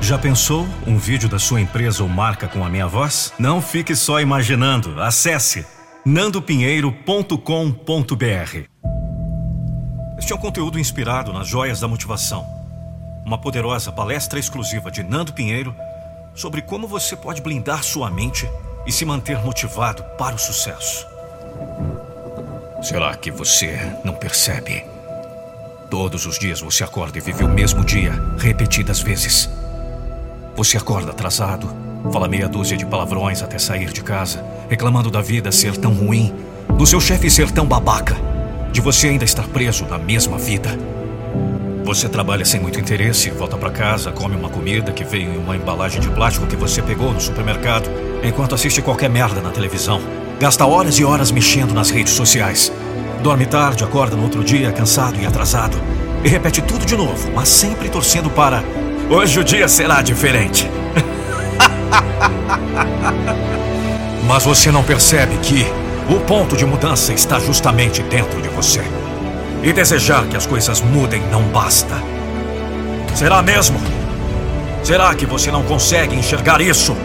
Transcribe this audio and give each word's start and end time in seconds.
Já 0.00 0.18
pensou 0.18 0.66
um 0.86 0.98
vídeo 0.98 1.28
da 1.28 1.38
sua 1.38 1.60
empresa 1.60 2.02
ou 2.02 2.08
marca 2.08 2.46
com 2.46 2.64
a 2.64 2.68
minha 2.68 2.86
voz? 2.86 3.32
Não 3.38 3.60
fique 3.60 3.96
só 3.96 4.20
imaginando. 4.20 5.02
Acesse 5.02 5.66
nandopinheiro.com.br. 6.04 8.68
Este 10.18 10.32
é 10.32 10.36
um 10.36 10.38
conteúdo 10.38 10.78
inspirado 10.78 11.32
nas 11.32 11.48
joias 11.48 11.80
da 11.80 11.88
motivação. 11.88 12.46
Uma 13.24 13.38
poderosa 13.38 13.90
palestra 13.90 14.38
exclusiva 14.38 14.90
de 14.90 15.02
Nando 15.02 15.32
Pinheiro 15.32 15.74
sobre 16.34 16.62
como 16.62 16.86
você 16.86 17.16
pode 17.16 17.42
blindar 17.42 17.82
sua 17.82 18.10
mente 18.10 18.48
e 18.86 18.92
se 18.92 19.04
manter 19.04 19.42
motivado 19.44 20.04
para 20.16 20.36
o 20.36 20.38
sucesso. 20.38 21.04
Será 22.82 23.16
que 23.16 23.32
você 23.32 23.76
não 24.04 24.14
percebe? 24.14 24.84
Todos 25.90 26.26
os 26.26 26.38
dias 26.38 26.60
você 26.60 26.84
acorda 26.84 27.18
e 27.18 27.20
vive 27.20 27.42
o 27.42 27.48
mesmo 27.48 27.84
dia, 27.84 28.12
repetidas 28.38 29.00
vezes. 29.00 29.48
Você 30.56 30.78
acorda 30.78 31.10
atrasado, 31.10 31.68
fala 32.10 32.26
meia 32.26 32.48
dúzia 32.48 32.78
de 32.78 32.86
palavrões 32.86 33.42
até 33.42 33.58
sair 33.58 33.92
de 33.92 34.02
casa, 34.02 34.42
reclamando 34.70 35.10
da 35.10 35.20
vida 35.20 35.52
ser 35.52 35.76
tão 35.76 35.92
ruim, 35.92 36.34
do 36.78 36.86
seu 36.86 36.98
chefe 36.98 37.28
ser 37.28 37.50
tão 37.50 37.66
babaca, 37.66 38.16
de 38.72 38.80
você 38.80 39.08
ainda 39.08 39.22
estar 39.22 39.46
preso 39.48 39.84
na 39.84 39.98
mesma 39.98 40.38
vida. 40.38 40.70
Você 41.84 42.08
trabalha 42.08 42.42
sem 42.46 42.58
muito 42.58 42.80
interesse, 42.80 43.28
volta 43.28 43.58
para 43.58 43.70
casa, 43.70 44.10
come 44.12 44.34
uma 44.34 44.48
comida 44.48 44.92
que 44.92 45.04
veio 45.04 45.34
em 45.34 45.36
uma 45.36 45.54
embalagem 45.54 46.00
de 46.00 46.08
plástico 46.08 46.46
que 46.46 46.56
você 46.56 46.80
pegou 46.80 47.12
no 47.12 47.20
supermercado, 47.20 47.90
enquanto 48.24 48.54
assiste 48.54 48.80
qualquer 48.80 49.10
merda 49.10 49.42
na 49.42 49.50
televisão. 49.50 50.00
Gasta 50.40 50.64
horas 50.64 50.98
e 50.98 51.04
horas 51.04 51.30
mexendo 51.30 51.74
nas 51.74 51.90
redes 51.90 52.14
sociais. 52.14 52.72
Dorme 53.22 53.44
tarde, 53.44 53.84
acorda 53.84 54.16
no 54.16 54.22
outro 54.22 54.42
dia 54.42 54.72
cansado 54.72 55.20
e 55.20 55.26
atrasado. 55.26 55.76
E 56.24 56.28
repete 56.28 56.62
tudo 56.62 56.86
de 56.86 56.96
novo, 56.96 57.30
mas 57.34 57.50
sempre 57.50 57.90
torcendo 57.90 58.30
para 58.30 58.64
Hoje 59.08 59.38
o 59.38 59.44
dia 59.44 59.68
será 59.68 60.02
diferente. 60.02 60.68
Mas 64.26 64.44
você 64.44 64.72
não 64.72 64.82
percebe 64.82 65.36
que 65.36 65.64
o 66.10 66.18
ponto 66.20 66.56
de 66.56 66.66
mudança 66.66 67.12
está 67.12 67.38
justamente 67.38 68.02
dentro 68.02 68.42
de 68.42 68.48
você. 68.48 68.82
E 69.62 69.72
desejar 69.72 70.26
que 70.26 70.36
as 70.36 70.44
coisas 70.44 70.80
mudem 70.80 71.22
não 71.30 71.44
basta. 71.44 72.02
Será 73.14 73.40
mesmo? 73.42 73.78
Será 74.82 75.14
que 75.14 75.24
você 75.24 75.52
não 75.52 75.62
consegue 75.62 76.16
enxergar 76.16 76.60
isso? 76.60 76.96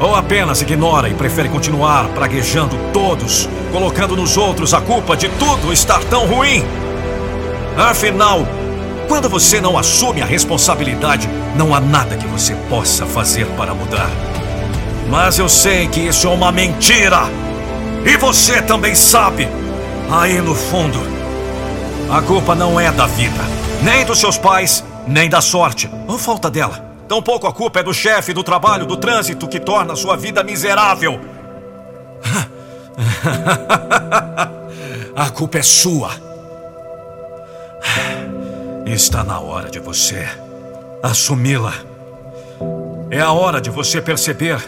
Ou 0.00 0.14
apenas 0.14 0.62
ignora 0.62 1.10
e 1.10 1.14
prefere 1.14 1.50
continuar 1.50 2.08
praguejando 2.08 2.78
todos, 2.94 3.46
colocando 3.70 4.16
nos 4.16 4.38
outros 4.38 4.72
a 4.72 4.80
culpa 4.80 5.14
de 5.14 5.28
tudo 5.28 5.70
estar 5.70 6.02
tão 6.04 6.26
ruim? 6.26 6.64
Afinal, 7.76 8.48
quando 9.08 9.28
você 9.28 9.60
não 9.60 9.78
assume 9.78 10.22
a 10.22 10.26
responsabilidade, 10.26 11.28
não 11.56 11.74
há 11.74 11.80
nada 11.80 12.16
que 12.16 12.26
você 12.26 12.54
possa 12.68 13.06
fazer 13.06 13.46
para 13.56 13.74
mudar. 13.74 14.10
Mas 15.08 15.38
eu 15.38 15.48
sei 15.48 15.86
que 15.86 16.00
isso 16.00 16.26
é 16.26 16.30
uma 16.30 16.50
mentira. 16.50 17.22
E 18.04 18.16
você 18.16 18.60
também 18.62 18.94
sabe. 18.94 19.48
Aí 20.10 20.40
no 20.40 20.54
fundo, 20.54 20.98
a 22.10 22.22
culpa 22.22 22.54
não 22.54 22.78
é 22.78 22.90
da 22.92 23.06
vida, 23.06 23.42
nem 23.82 24.04
dos 24.04 24.20
seus 24.20 24.38
pais, 24.38 24.84
nem 25.06 25.28
da 25.28 25.40
sorte, 25.40 25.90
ou 26.06 26.18
falta 26.18 26.50
dela. 26.50 26.84
Tampouco 27.08 27.46
a 27.46 27.52
culpa 27.52 27.80
é 27.80 27.82
do 27.82 27.94
chefe, 27.94 28.32
do 28.32 28.42
trabalho, 28.42 28.86
do 28.86 28.96
trânsito 28.96 29.46
que 29.46 29.60
torna 29.60 29.92
a 29.92 29.96
sua 29.96 30.16
vida 30.16 30.42
miserável. 30.42 31.20
a 35.14 35.30
culpa 35.30 35.58
é 35.58 35.62
sua. 35.62 36.25
Está 38.86 39.24
na 39.24 39.40
hora 39.40 39.68
de 39.68 39.80
você 39.80 40.24
assumi-la. 41.02 41.74
É 43.10 43.20
a 43.20 43.32
hora 43.32 43.60
de 43.60 43.68
você 43.68 44.00
perceber 44.00 44.60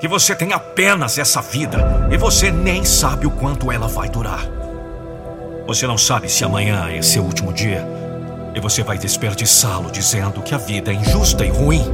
que 0.00 0.08
você 0.08 0.34
tem 0.34 0.52
apenas 0.52 1.18
essa 1.18 1.40
vida 1.40 2.08
e 2.10 2.16
você 2.16 2.50
nem 2.50 2.84
sabe 2.84 3.28
o 3.28 3.30
quanto 3.30 3.70
ela 3.70 3.86
vai 3.86 4.08
durar. 4.08 4.44
Você 5.68 5.86
não 5.86 5.96
sabe 5.96 6.28
se 6.28 6.42
amanhã 6.42 6.88
é 6.90 7.00
seu 7.00 7.22
último 7.22 7.52
dia 7.52 7.86
e 8.56 8.60
você 8.60 8.82
vai 8.82 8.98
desperdiçá-lo 8.98 9.88
dizendo 9.88 10.42
que 10.42 10.52
a 10.52 10.58
vida 10.58 10.90
é 10.90 10.94
injusta 10.94 11.46
e 11.46 11.48
ruim. 11.48 11.84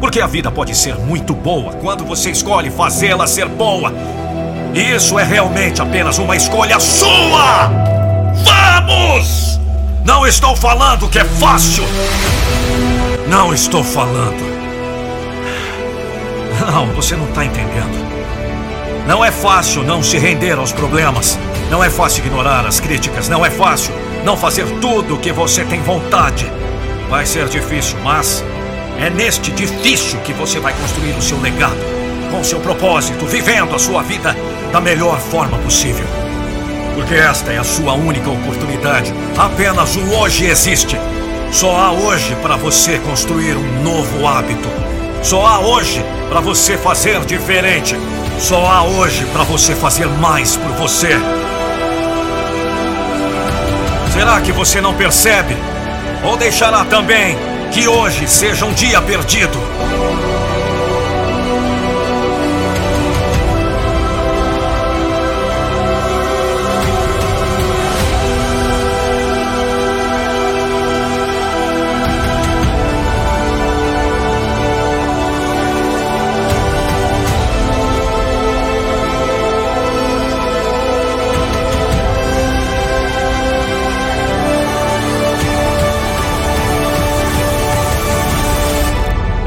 Porque 0.00 0.18
a 0.18 0.26
vida 0.26 0.50
pode 0.50 0.74
ser 0.74 0.96
muito 0.96 1.34
boa 1.34 1.74
quando 1.74 2.06
você 2.06 2.30
escolhe 2.30 2.70
fazê-la 2.70 3.26
ser 3.26 3.48
boa. 3.48 3.92
Isso 4.74 5.18
é 5.18 5.24
realmente 5.24 5.82
apenas 5.82 6.16
uma 6.16 6.34
escolha 6.34 6.80
sua! 6.80 7.68
Vamos! 8.42 9.43
Não 10.04 10.26
estou 10.26 10.54
falando 10.54 11.08
que 11.08 11.18
é 11.18 11.24
fácil. 11.24 11.82
Não 13.26 13.54
estou 13.54 13.82
falando. 13.82 14.54
Não, 16.60 16.86
você 16.88 17.16
não 17.16 17.26
está 17.26 17.42
entendendo. 17.42 18.04
Não 19.08 19.24
é 19.24 19.30
fácil 19.30 19.82
não 19.82 20.02
se 20.02 20.18
render 20.18 20.58
aos 20.58 20.72
problemas. 20.72 21.38
Não 21.70 21.82
é 21.82 21.88
fácil 21.88 22.22
ignorar 22.26 22.66
as 22.66 22.80
críticas. 22.80 23.30
Não 23.30 23.46
é 23.46 23.50
fácil 23.50 23.94
não 24.24 24.36
fazer 24.36 24.66
tudo 24.78 25.14
o 25.14 25.18
que 25.18 25.32
você 25.32 25.64
tem 25.64 25.80
vontade. 25.80 26.52
Vai 27.08 27.24
ser 27.24 27.48
difícil, 27.48 27.96
mas 28.04 28.44
é 28.98 29.08
neste 29.08 29.50
difícil 29.52 30.20
que 30.20 30.34
você 30.34 30.60
vai 30.60 30.74
construir 30.74 31.12
o 31.12 31.22
seu 31.22 31.40
legado, 31.40 31.80
com 32.30 32.44
seu 32.44 32.60
propósito, 32.60 33.24
vivendo 33.24 33.74
a 33.74 33.78
sua 33.78 34.02
vida 34.02 34.36
da 34.70 34.82
melhor 34.82 35.18
forma 35.18 35.56
possível. 35.58 36.23
Porque 36.94 37.14
esta 37.14 37.52
é 37.52 37.58
a 37.58 37.64
sua 37.64 37.94
única 37.94 38.30
oportunidade. 38.30 39.12
Apenas 39.36 39.96
o 39.96 40.14
hoje 40.14 40.46
existe. 40.46 40.96
Só 41.50 41.76
há 41.76 41.92
hoje 41.92 42.34
para 42.42 42.56
você 42.56 42.98
construir 42.98 43.56
um 43.56 43.82
novo 43.82 44.26
hábito. 44.26 44.68
Só 45.22 45.44
há 45.46 45.58
hoje 45.60 46.04
para 46.28 46.40
você 46.40 46.76
fazer 46.76 47.20
diferente. 47.24 47.96
Só 48.38 48.66
há 48.66 48.82
hoje 48.84 49.24
para 49.32 49.42
você 49.44 49.74
fazer 49.74 50.06
mais 50.06 50.56
por 50.56 50.70
você. 50.72 51.18
Será 54.12 54.40
que 54.40 54.52
você 54.52 54.80
não 54.80 54.94
percebe? 54.94 55.56
Ou 56.24 56.36
deixará 56.36 56.84
também 56.84 57.36
que 57.72 57.88
hoje 57.88 58.28
seja 58.28 58.64
um 58.64 58.72
dia 58.72 59.00
perdido? 59.02 59.58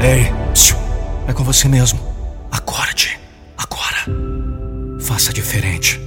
Ei, 0.00 0.30
é 1.26 1.32
com 1.32 1.42
você 1.42 1.68
mesmo. 1.68 1.98
Acorde, 2.52 3.18
agora. 3.56 4.06
Faça 5.00 5.32
diferente. 5.32 6.00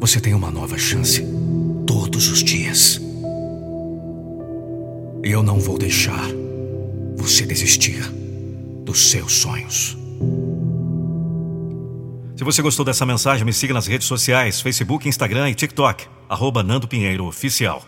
Você 0.00 0.20
tem 0.20 0.34
uma 0.34 0.50
nova 0.50 0.76
chance 0.76 1.24
todos 1.86 2.28
os 2.28 2.42
dias. 2.42 3.00
Eu 5.22 5.42
não 5.44 5.60
vou 5.60 5.78
deixar 5.78 6.24
você 7.16 7.46
desistir 7.46 8.02
dos 8.84 9.10
seus 9.10 9.34
sonhos. 9.34 9.96
Se 12.36 12.44
você 12.44 12.62
gostou 12.62 12.84
dessa 12.84 13.06
mensagem, 13.06 13.44
me 13.44 13.52
siga 13.52 13.74
nas 13.74 13.86
redes 13.86 14.06
sociais, 14.06 14.60
Facebook, 14.60 15.08
Instagram 15.08 15.50
e 15.50 15.54
TikTok, 15.54 16.06
arroba 16.28 16.62
Nando 16.62 16.88
Pinheiro 16.88 17.26
Oficial. 17.26 17.84